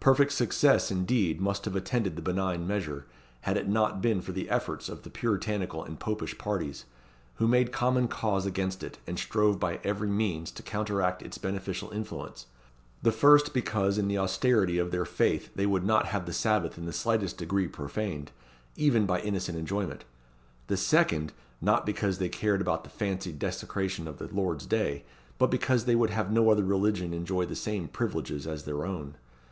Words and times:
Perfect 0.00 0.32
success, 0.32 0.90
indeed, 0.90 1.40
must 1.40 1.64
have 1.64 1.76
attended 1.76 2.16
the 2.16 2.22
benign 2.22 2.66
measure, 2.66 3.06
had 3.42 3.56
it 3.56 3.68
not 3.68 4.02
been 4.02 4.20
for 4.20 4.32
the 4.32 4.50
efforts 4.50 4.88
of 4.88 5.04
the 5.04 5.10
Puritanical 5.10 5.84
and 5.84 6.00
Popish 6.00 6.36
parties, 6.38 6.86
who 7.34 7.46
made 7.46 7.70
common 7.70 8.08
cause 8.08 8.46
against 8.46 8.82
it, 8.82 8.98
and 9.06 9.16
strove 9.16 9.60
by 9.60 9.78
every 9.84 10.08
means 10.08 10.50
to 10.50 10.64
counteract 10.64 11.22
its 11.22 11.38
beneficial 11.38 11.88
influence: 11.92 12.46
the 13.04 13.12
first 13.12 13.54
because 13.54 13.96
in 13.96 14.08
the 14.08 14.18
austerity 14.18 14.76
of 14.76 14.90
their 14.90 15.04
faith 15.04 15.50
they 15.54 15.66
would 15.66 15.84
not 15.84 16.06
have 16.06 16.26
the 16.26 16.32
Sabbath 16.32 16.76
in 16.76 16.84
the 16.86 16.92
slightest 16.92 17.38
degree 17.38 17.68
profaned, 17.68 18.32
even 18.74 19.06
by 19.06 19.20
innocent 19.20 19.56
enjoyment; 19.56 20.04
the 20.66 20.76
second, 20.76 21.32
not 21.60 21.86
because 21.86 22.18
they 22.18 22.28
cared 22.28 22.60
about 22.60 22.82
the 22.82 22.90
fancied 22.90 23.38
desecration 23.38 24.08
of 24.08 24.18
the 24.18 24.26
Lord's 24.34 24.66
day, 24.66 25.04
but 25.38 25.46
because 25.48 25.84
they 25.84 25.94
would 25.94 26.10
have 26.10 26.32
no 26.32 26.50
other 26.50 26.64
religion 26.64 27.14
enjoy 27.14 27.46
the 27.46 27.54
same 27.54 27.86
privileges 27.86 28.48
as 28.48 28.64
their 28.64 28.84
own. 28.84 29.14